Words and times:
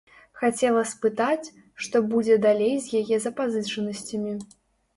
Хацела 0.43 0.79
спытаць, 0.91 1.47
што 1.85 2.03
будзе 2.15 2.39
далей 2.47 2.73
з 2.89 2.99
яе 3.05 3.23
запазычанасцямі. 3.29 4.37